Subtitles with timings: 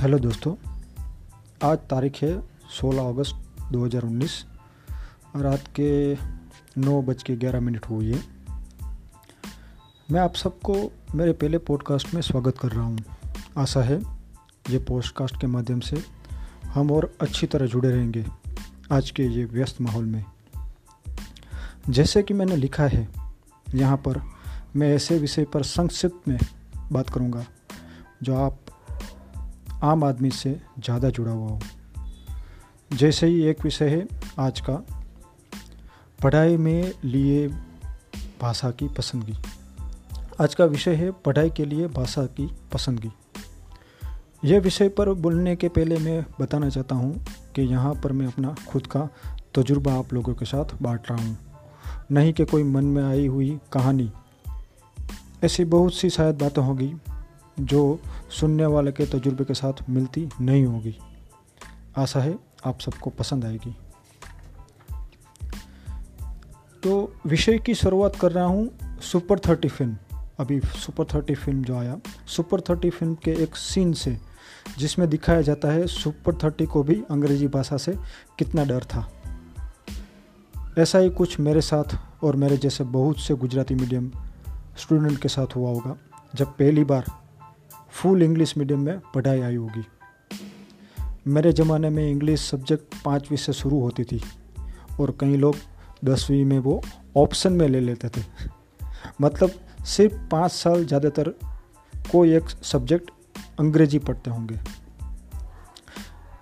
[0.00, 0.54] Hello दोस्तों,
[1.62, 2.42] आज तारीख है
[2.80, 4.30] 16 अगस्त 2019
[5.36, 6.14] रात के
[6.80, 8.22] नौ बज के ग्यारह मिनट हुई है
[10.10, 12.98] मैं आप सबको मेरे पहले पॉडकास्ट में स्वागत कर रहा हूँ।
[13.58, 14.02] आशा है
[14.70, 16.04] ये पॉडकास्ट के माध्यम से
[16.64, 18.24] हम और अच्छी तरह जुड़े रहेंगे
[18.92, 20.24] आज के ये व्यस्त माहौल में।
[21.88, 23.08] जैसे कि मैंने लिखा है,
[23.74, 24.22] यहाँ पर
[24.76, 26.38] मैं ऐसे विषय पर संक्षिप्त में
[26.92, 27.46] बात करूँगा,
[28.22, 28.58] जो आप
[29.84, 31.60] आम आदमी से ज़्यादा जुड़ा हुआ हो।
[32.92, 34.74] जैसे ही एक विषय है आज का,
[36.22, 37.48] पढ़ाई में लिए
[38.40, 39.34] भाषा की पसंदगी।
[40.40, 43.10] आज का विषय है पढ़ाई के लिए भाषा की पसंदगी।
[44.44, 48.54] यह विषय पर बोलने के पहले मैं बताना चाहता हूँ कि यहाँ पर मैं अपना
[48.68, 49.08] खुद का
[49.54, 51.38] तजुर्बा आप लोगों के साथ बांट रहा हूँ।
[52.10, 54.12] नहीं कि कोई मन में आई हुई कहानी।
[55.44, 56.94] ऐसी बहुत सी शायद बातें होगी
[57.60, 60.98] जो सुनने वाले के तजुर्बे के साथ मिलती नहीं होगी।
[61.96, 63.76] आशा है आप सबको पसंद आएगी।
[66.82, 69.96] तो विषय की शुरुआत कर रहा हूँ सुपर थर्टी फ़िल्म
[70.40, 74.18] अभी सुपर थर्टी फ़िल्म जो आया सुपर थर्टी फ़िल्म के एक सीन से,
[74.78, 77.92] जिसमें दिखाया जाता है सुपर थर्टी को भी अंग्रेज़ी भाषा से
[78.38, 79.12] कितना डर था।
[80.78, 84.12] ऐसा ही कुछ मेरे साथ और मेरे जैसे बहुत से गुजराती मीडियम
[84.78, 85.96] स्टूडेंट के साथ हुआ होगा।
[86.34, 87.04] जब पहली बार
[87.92, 89.84] फुल इंग्लिश मीडियम में पढ़ाई आई होगी।
[91.26, 94.20] मेरे ज़माने में इंग्लिश सब्जेक्ट पाँचवीं से शुरू होती थी
[95.00, 95.56] और कई लोग
[96.04, 96.80] दसवीं में वो
[97.16, 98.22] ऑप्शन में ले लेते थे।
[99.20, 99.50] मतलब
[99.86, 101.28] सिर्फ़ पाँच साल ज़्यादातर
[102.12, 103.10] कोई एक सब्जेक्ट
[103.60, 104.58] अंग्रेज़ी पढ़ते होंगे।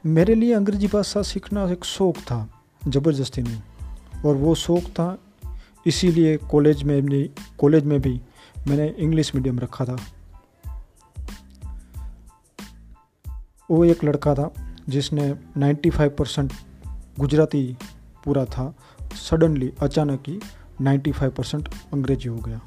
[0.06, 2.48] मेरे लिए अंग्रेज़ी भाषा सीखना एक शौक़ था,
[2.88, 3.60] ज़बरदस्ती नहीं,
[4.24, 5.18] और वो शौक़ था,
[5.86, 8.20] इसीलिए कॉलेज में भी, कॉलेज में भी
[8.68, 9.96] मैंने इंग्लिश मीडियम रखा था।
[13.70, 14.54] वो एक लड़का था
[14.88, 16.52] जिसने 95 परसेंट
[17.18, 17.76] गुजराती
[18.24, 18.74] पूरा था।
[19.14, 20.40] सडनली अचानक ही
[20.80, 22.60] 95 परसेंट अंग्रेज़ी हो गया।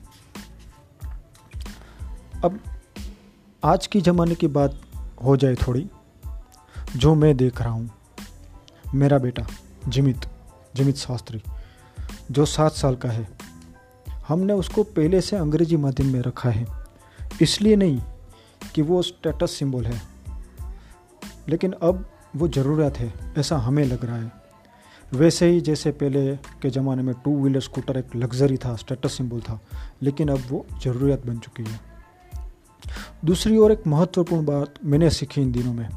[2.46, 2.60] अब
[3.64, 4.82] आज की ज़माने की बात
[5.24, 5.90] हो जाए थोड़ी,
[6.96, 7.90] जो मैं देख रहा हूँ।
[8.96, 9.48] मेरा बेटा,
[9.88, 10.22] जिमित
[10.76, 11.44] जिमित शास्त्री,
[12.32, 13.30] जो सात साल का है।
[14.28, 16.66] हमने उसको पहले से अंग्रेज़ी माध्यम में रखा है।
[17.42, 18.02] इसलिए नहीं
[18.76, 20.09] कि वो स्टेटस सिंबल है।
[21.50, 22.06] लेकिन अब
[22.36, 24.32] वो ज़रूरत है, ऐसा हमें लग रहा है।
[25.12, 29.40] वैसे ही जैसे पहले के ज़माने में टू व्हीलर स्कूटर एक लग्जरी था स्टेटस सिंबल
[29.40, 29.60] था,
[30.04, 31.80] लेकिन अब वो ज़रूरत बन चुकी है।
[33.26, 35.88] दूसरी ओर एक महत्वपूर्ण बात मैंने सीखी इन दिनों में।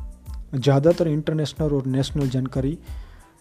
[0.55, 2.79] ज़्यादातर इंटरनेशनल और नेशनल जानकारी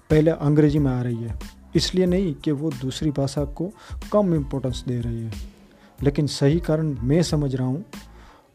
[0.09, 1.37] पहले अंग्रेज़ी में आ रही है,
[1.75, 3.71] इसलिए नहीं कि वो दूसरी भाषा को
[4.13, 5.31] कम इम्पोर्टेंस दे रही है।
[5.99, 7.83] लेकिन सही कारण मैं समझ रहा हूँ,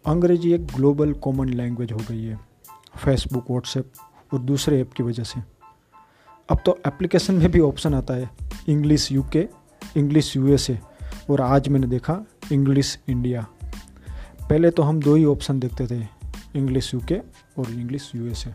[0.05, 2.39] अंग्रेज़ी एक ग्लोबल कॉमन लैंग्वेज हो गई है।
[2.97, 3.93] फेसबुक व्हाट्सएप
[4.33, 5.41] और दूसरे ऐप की वजह से।
[6.51, 8.31] अब तो एप्लीकेशन में भी ऑप्शन आता है
[8.69, 9.49] इंग्लिश यूके
[9.97, 10.81] इंग्लिश यूएसए
[11.31, 12.19] और आज मैंने देखा
[12.53, 13.47] इंग्लिश इंडिया
[14.51, 16.07] पहले तो हम दो ही ऑप्शन देखते थे
[16.57, 17.19] इंग्लिश यूके
[17.59, 18.55] और इंग्लिश यूएसए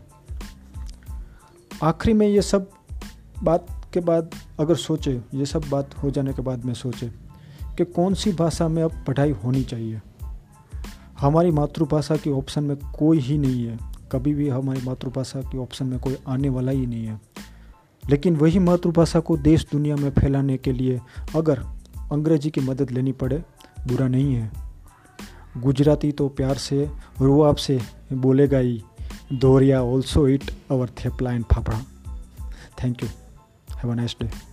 [1.82, 2.70] आखिरी में ये सब
[3.42, 7.08] बात के बाद अगर सोचे, ये सब बात हो जाने के बाद में सोचे
[7.76, 10.00] कि कौन सी भाषा में अब पढ़ाई होनी चाहिए।
[11.18, 15.86] हमारी मातृभाषा की ऑप्शन में कोई ही नहीं है। कभी भी हमारी मातृभाषा के ऑप्शन
[15.86, 17.20] में कोई आने वाला ही नहीं है।
[18.10, 21.00] लेकिन वही मातृभाषा को देश दुनिया में फैलाने के लिए
[21.36, 21.58] अगर
[22.12, 23.44] अंग्रेज़ी की मदद लेनी पड़े,
[23.88, 24.50] बुरा नहीं है।
[25.56, 26.90] गुजराती तो प्यार से
[27.20, 27.80] रुआब से
[28.12, 28.82] बोलेगा ही
[29.32, 31.80] दोरिया also it our thepla and fafda.
[32.84, 33.08] Thank you
[33.76, 34.51] have a nice day